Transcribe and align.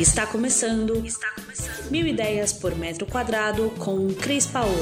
Está 0.00 0.26
começando, 0.26 1.04
está 1.04 1.30
começando. 1.32 1.90
Mil 1.90 2.06
ideias 2.06 2.54
por 2.54 2.74
metro 2.74 3.04
quadrado 3.04 3.68
com 3.78 4.08
Cris 4.14 4.46
Paola. 4.46 4.72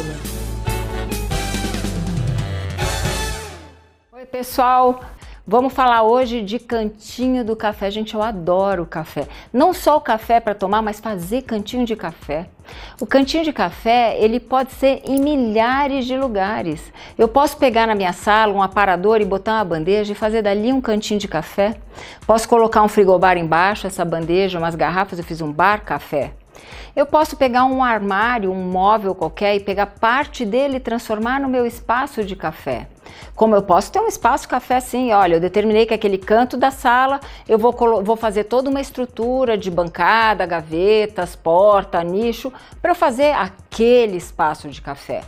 Oi, 4.12 4.24
pessoal. 4.26 5.04
Vamos 5.50 5.72
falar 5.72 6.02
hoje 6.02 6.42
de 6.42 6.58
cantinho 6.58 7.42
do 7.42 7.56
café. 7.56 7.90
Gente, 7.90 8.14
eu 8.14 8.22
adoro 8.22 8.84
café. 8.84 9.26
Não 9.50 9.72
só 9.72 9.96
o 9.96 10.00
café 10.02 10.40
para 10.40 10.54
tomar, 10.54 10.82
mas 10.82 11.00
fazer 11.00 11.40
cantinho 11.40 11.86
de 11.86 11.96
café. 11.96 12.50
O 13.00 13.06
cantinho 13.06 13.42
de 13.42 13.50
café, 13.50 14.18
ele 14.20 14.40
pode 14.40 14.72
ser 14.72 15.00
em 15.06 15.18
milhares 15.18 16.04
de 16.04 16.18
lugares. 16.18 16.92
Eu 17.16 17.28
posso 17.28 17.56
pegar 17.56 17.86
na 17.86 17.94
minha 17.94 18.12
sala 18.12 18.52
um 18.52 18.62
aparador 18.62 19.22
e 19.22 19.24
botar 19.24 19.54
uma 19.54 19.64
bandeja 19.64 20.12
e 20.12 20.14
fazer 20.14 20.42
dali 20.42 20.70
um 20.70 20.82
cantinho 20.82 21.18
de 21.18 21.26
café. 21.26 21.76
Posso 22.26 22.46
colocar 22.46 22.82
um 22.82 22.88
frigobar 22.88 23.38
embaixo, 23.38 23.86
essa 23.86 24.04
bandeja, 24.04 24.58
umas 24.58 24.74
garrafas, 24.74 25.18
eu 25.18 25.24
fiz 25.24 25.40
um 25.40 25.50
bar 25.50 25.82
café. 25.82 26.32
Eu 26.94 27.06
posso 27.06 27.38
pegar 27.38 27.64
um 27.64 27.82
armário, 27.82 28.52
um 28.52 28.70
móvel 28.70 29.14
qualquer 29.14 29.56
e 29.56 29.60
pegar 29.60 29.86
parte 29.86 30.44
dele 30.44 30.76
e 30.76 30.80
transformar 30.80 31.40
no 31.40 31.48
meu 31.48 31.64
espaço 31.64 32.22
de 32.22 32.36
café. 32.36 32.86
Como 33.34 33.54
eu 33.54 33.62
posso 33.62 33.92
ter 33.92 34.00
um 34.00 34.06
espaço 34.06 34.48
café 34.48 34.76
assim, 34.76 35.12
olha, 35.12 35.34
eu 35.34 35.40
determinei 35.40 35.86
que 35.86 35.94
aquele 35.94 36.18
canto 36.18 36.56
da 36.56 36.70
sala 36.70 37.20
eu 37.48 37.58
vou, 37.58 37.72
vou 38.02 38.16
fazer 38.16 38.44
toda 38.44 38.68
uma 38.68 38.80
estrutura 38.80 39.56
de 39.56 39.70
bancada, 39.70 40.46
gavetas, 40.46 41.36
porta, 41.36 42.02
nicho, 42.02 42.52
para 42.80 42.92
eu 42.92 42.94
fazer 42.94 43.32
aquele 43.32 44.16
espaço 44.16 44.68
de 44.68 44.80
café. 44.80 45.22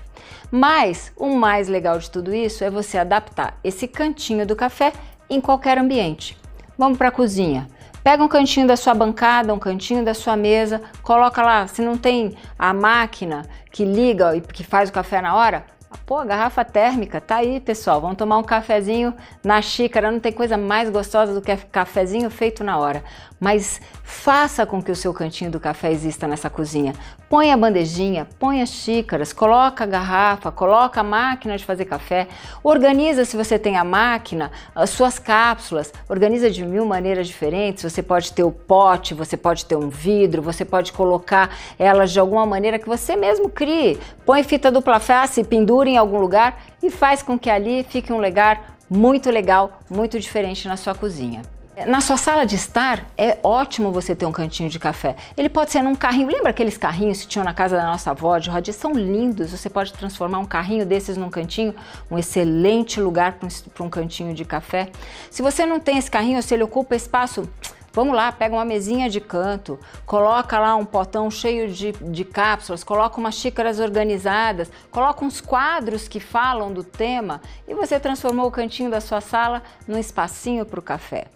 Mas 0.51 1.13
o 1.17 1.29
mais 1.29 1.69
legal 1.69 1.99
de 1.99 2.11
tudo 2.11 2.35
isso 2.35 2.65
é 2.65 2.71
você 2.71 2.99
adaptar 2.99 3.59
esse 3.63 3.87
cantinho 3.87 4.47
do 4.47 4.57
café 4.57 4.93
em 5.29 5.41
qualquer 5.41 5.79
ambiente. 5.79 6.37
Vamos 6.77 6.99
para 6.99 7.09
a 7.09 7.13
cozinha. 7.13 7.69
Pega 8.03 8.25
um 8.25 8.29
cantinho 8.29 8.67
da 8.67 8.77
sua 8.77 8.95
bancada, 8.95 9.53
um 9.53 9.59
cantinho 9.59 10.03
da 10.03 10.15
sua 10.15 10.35
mesa, 10.35 10.81
coloca 11.03 11.43
lá. 11.43 11.67
Se 11.67 11.83
não 11.83 11.97
tem 11.97 12.35
a 12.59 12.73
máquina 12.73 13.45
que 13.71 13.85
liga 13.85 14.35
e 14.35 14.41
que 14.41 14.65
faz 14.65 14.89
o 14.89 14.93
café 14.93 15.21
na 15.21 15.37
hora, 15.37 15.65
Pô, 16.07 16.19
a 16.19 16.25
garrafa 16.25 16.65
térmica, 16.65 17.21
tá 17.21 17.37
aí, 17.37 17.61
pessoal. 17.61 18.01
Vamos 18.01 18.17
tomar 18.17 18.39
um 18.39 18.43
cafezinho 18.45 19.13
na 19.43 19.61
xícara. 19.61 20.11
Não 20.11 20.21
tem 20.21 20.33
coisa 20.33 20.57
mais 20.57 20.89
gostosa 20.89 21.35
do 21.35 21.41
que 21.41 21.57
cafezinho 21.57 22.31
feito 22.31 22.63
na 22.63 22.79
hora. 22.79 23.03
Mas 23.41 23.81
faça 24.05 24.67
com 24.67 24.83
que 24.83 24.93
o 24.93 24.97
seu 24.97 25.15
cantinho 25.15 25.51
do 25.51 25.59
café 25.59 25.91
exista 25.91 26.29
nessa 26.29 26.51
cozinha. 26.51 26.95
Põe 27.29 27.53
a 27.53 27.57
bandejinha, 27.57 28.27
põe 28.39 28.61
as 28.61 28.71
xícaras, 28.71 29.33
coloca 29.33 29.85
a 29.85 29.87
garrafa, 29.87 30.53
coloca 30.53 31.01
a 31.01 31.05
máquina 31.05 31.57
de 31.57 31.65
fazer 31.65 31.85
café. 31.87 32.29
Organiza, 32.63 33.25
se 33.25 33.37
você 33.37 33.59
tem 33.59 33.77
a 33.77 33.85
máquina, 33.85 34.51
as 34.75 34.91
suas 34.91 35.19
cápsulas. 35.19 35.93
Organiza 36.09 36.51
de 36.51 36.65
mil 36.65 36.85
maneiras 36.85 37.27
diferentes. 37.27 37.83
Você 37.83 38.03
pode 38.03 38.33
ter 38.33 38.45
o 38.45 38.51
pote, 38.53 39.15
você 39.15 39.37
pode 39.37 39.65
ter 39.65 39.77
um 39.77 39.89
vidro, 39.89 40.43
você 40.43 40.65
pode 40.65 40.93
colocar 40.93 41.51
elas 41.79 42.11
de 42.13 42.21
alguma 42.21 42.45
maneira 42.45 42.79
que 42.79 42.89
você 42.89 43.17
mesmo 43.17 43.49
crie. 43.49 43.99
Põe 44.27 44.43
fita 44.43 44.71
dupla 44.71 45.01
face, 45.01 45.43
pendura 45.43 45.80
em 45.87 45.97
algum 45.97 46.19
lugar 46.19 46.63
e 46.83 46.91
faz 46.91 47.23
com 47.23 47.39
que 47.39 47.51
ali 47.51 47.85
fique 47.85 48.13
um 48.13 48.21
lugar 48.21 48.77
muito 48.89 49.31
legal, 49.31 49.81
muito 49.89 50.19
diferente 50.19 50.67
na 50.67 50.77
sua 50.77 50.95
cozinha. 50.95 51.43
Na 51.87 52.01
sua 52.03 52.19
sala 52.19 52.45
de 52.45 52.57
estar, 52.57 53.07
é 53.17 53.39
ótimo 53.43 53.91
você 53.91 54.15
ter 54.15 54.27
um 54.27 54.33
cantinho 54.33 54.69
de 54.69 54.79
café. 54.79 55.17
Ele 55.35 55.49
pode 55.49 55.71
ser 55.71 55.83
num 55.83 55.95
carrinho. 55.95 56.29
Lembra 56.29 56.51
aqueles 56.51 56.77
carrinhos 56.77 57.23
que 57.23 57.29
tinham 57.29 57.45
na 57.45 57.55
casa 57.55 57.77
da 57.77 57.87
nossa 57.87 58.11
avó 58.11 58.37
de 58.39 58.51
rodinha? 58.51 58.75
São 58.75 58.93
lindos. 58.93 59.53
Você 59.53 59.71
pode 59.71 59.93
transformar 59.93 60.41
um 60.41 60.45
carrinho 60.45 60.85
desses 60.85 61.17
num 61.17 61.31
cantinho, 61.31 61.75
um 62.11 62.19
excelente 62.19 63.01
lugar 63.01 63.39
para 63.73 63.87
um 63.87 63.89
cantinho 63.89 64.35
de 64.35 64.45
café. 64.45 64.91
Se 65.31 65.41
você 65.41 65.65
não 65.65 65.81
tem 65.81 65.97
esse 65.97 66.11
carrinho, 66.11 66.43
se 66.43 66.53
ele 66.53 66.65
ocupa 66.65 66.95
espaço 66.95 67.49
Vamos 67.93 68.15
lá, 68.15 68.31
pega 68.31 68.55
uma 68.55 68.65
mesinha 68.65 69.11
de 69.11 69.21
canto, 69.21 69.79
coloca 70.07 70.59
lá 70.61 70.77
um 70.77 70.85
potão 70.85 71.29
cheio 71.29 71.69
de, 71.69 71.91
de 71.91 72.25
cápsulas, 72.25 72.85
coloca 72.85 73.19
umas 73.19 73.35
xícaras 73.35 73.81
organizadas, 73.81 74.71
coloca 74.93 75.25
uns 75.25 75.41
quadros 75.41 76.07
que 76.07 76.21
falam 76.21 76.73
do 76.73 76.85
tema 76.85 77.41
e 77.67 77.75
você 77.75 77.99
transformou 77.99 78.47
o 78.47 78.51
cantinho 78.51 78.91
da 78.91 79.01
sua 79.01 79.21
sala 79.21 79.61
num 79.89 79.99
espacinho 79.99 80.65
para 80.65 80.79
o 80.79 80.83
café. 80.83 81.27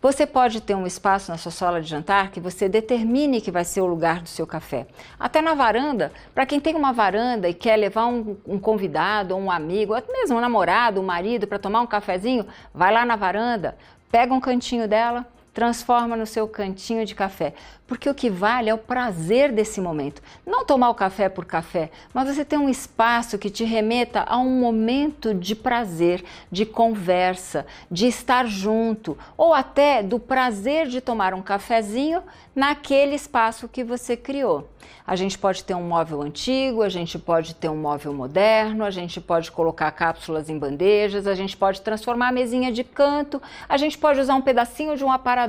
Você 0.00 0.24
pode 0.24 0.60
ter 0.60 0.76
um 0.76 0.86
espaço 0.86 1.32
na 1.32 1.38
sua 1.38 1.50
sala 1.50 1.80
de 1.80 1.88
jantar 1.88 2.30
que 2.30 2.38
você 2.38 2.68
determine 2.68 3.40
que 3.40 3.50
vai 3.50 3.64
ser 3.64 3.80
o 3.80 3.86
lugar 3.86 4.20
do 4.20 4.28
seu 4.28 4.46
café. 4.46 4.86
Até 5.18 5.42
na 5.42 5.54
varanda, 5.54 6.12
para 6.32 6.46
quem 6.46 6.60
tem 6.60 6.76
uma 6.76 6.92
varanda 6.92 7.48
e 7.48 7.54
quer 7.54 7.76
levar 7.76 8.06
um, 8.06 8.36
um 8.46 8.60
convidado, 8.60 9.34
um 9.34 9.50
amigo, 9.50 9.92
ou 9.92 10.02
mesmo 10.12 10.36
um 10.36 10.40
namorado, 10.40 11.00
um 11.00 11.04
marido 11.04 11.48
para 11.48 11.58
tomar 11.58 11.80
um 11.80 11.86
cafezinho, 11.86 12.46
vai 12.72 12.92
lá 12.92 13.04
na 13.04 13.16
varanda, 13.16 13.76
pega 14.08 14.32
um 14.32 14.40
cantinho 14.40 14.86
dela, 14.86 15.26
transforma 15.56 16.18
no 16.18 16.26
seu 16.26 16.46
cantinho 16.46 17.06
de 17.06 17.14
café, 17.14 17.54
porque 17.86 18.10
o 18.10 18.14
que 18.14 18.28
vale 18.28 18.68
é 18.68 18.74
o 18.74 18.78
prazer 18.78 19.50
desse 19.50 19.80
momento. 19.80 20.20
Não 20.44 20.66
tomar 20.66 20.90
o 20.90 20.94
café 20.94 21.30
por 21.30 21.46
café, 21.46 21.90
mas 22.12 22.28
você 22.28 22.44
ter 22.44 22.58
um 22.58 22.68
espaço 22.68 23.38
que 23.38 23.48
te 23.48 23.64
remeta 23.64 24.22
a 24.28 24.36
um 24.36 24.60
momento 24.60 25.32
de 25.32 25.56
prazer, 25.56 26.22
de 26.52 26.66
conversa, 26.66 27.64
de 27.90 28.06
estar 28.06 28.46
junto, 28.46 29.16
ou 29.34 29.54
até 29.54 30.02
do 30.02 30.18
prazer 30.18 30.88
de 30.88 31.00
tomar 31.00 31.32
um 31.32 31.40
cafezinho 31.40 32.22
naquele 32.54 33.14
espaço 33.14 33.66
que 33.66 33.82
você 33.82 34.14
criou. 34.14 34.68
A 35.06 35.14
gente 35.14 35.38
pode 35.38 35.62
ter 35.62 35.74
um 35.74 35.82
móvel 35.82 36.20
antigo, 36.20 36.82
a 36.82 36.88
gente 36.88 37.16
pode 37.16 37.54
ter 37.54 37.68
um 37.68 37.76
móvel 37.76 38.12
moderno, 38.12 38.84
a 38.84 38.90
gente 38.90 39.20
pode 39.20 39.52
colocar 39.52 39.90
cápsulas 39.92 40.50
em 40.50 40.58
bandejas, 40.58 41.28
a 41.28 41.34
gente 41.34 41.56
pode 41.56 41.80
transformar 41.80 42.28
a 42.28 42.32
mesinha 42.32 42.72
de 42.72 42.82
canto, 42.82 43.40
a 43.68 43.76
gente 43.76 43.96
pode 43.96 44.18
usar 44.18 44.34
um 44.34 44.42
pedacinho 44.42 44.96
de 44.96 45.04
um 45.04 45.12
aparador, 45.12 45.45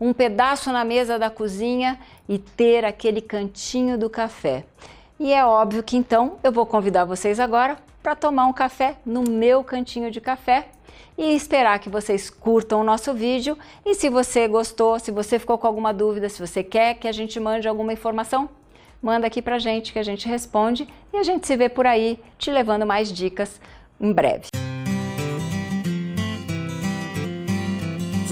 um 0.00 0.12
pedaço 0.12 0.72
na 0.72 0.84
mesa 0.84 1.18
da 1.18 1.30
cozinha 1.30 1.98
e 2.28 2.38
ter 2.38 2.84
aquele 2.84 3.20
cantinho 3.20 3.98
do 3.98 4.10
café. 4.10 4.64
E 5.18 5.32
é 5.32 5.44
óbvio 5.44 5.82
que 5.82 5.96
então 5.96 6.38
eu 6.42 6.50
vou 6.50 6.66
convidar 6.66 7.04
vocês 7.04 7.38
agora 7.38 7.76
para 8.02 8.14
tomar 8.14 8.46
um 8.46 8.52
café 8.52 8.96
no 9.06 9.22
meu 9.22 9.62
cantinho 9.64 10.10
de 10.10 10.20
café 10.20 10.68
e 11.16 11.34
esperar 11.34 11.78
que 11.78 11.88
vocês 11.88 12.28
curtam 12.28 12.80
o 12.80 12.84
nosso 12.84 13.14
vídeo. 13.14 13.56
E 13.86 13.94
se 13.94 14.08
você 14.08 14.48
gostou, 14.48 14.98
se 14.98 15.10
você 15.10 15.38
ficou 15.38 15.56
com 15.56 15.66
alguma 15.66 15.92
dúvida, 15.92 16.28
se 16.28 16.40
você 16.44 16.62
quer 16.62 16.94
que 16.94 17.08
a 17.08 17.12
gente 17.12 17.38
mande 17.38 17.68
alguma 17.68 17.92
informação, 17.92 18.48
manda 19.00 19.26
aqui 19.26 19.40
pra 19.40 19.58
gente 19.58 19.92
que 19.92 19.98
a 19.98 20.02
gente 20.02 20.28
responde 20.28 20.88
e 21.12 21.16
a 21.16 21.22
gente 21.22 21.46
se 21.46 21.56
vê 21.56 21.68
por 21.68 21.86
aí 21.86 22.18
te 22.36 22.50
levando 22.50 22.84
mais 22.84 23.12
dicas 23.12 23.60
em 24.00 24.12
breve. 24.12 24.63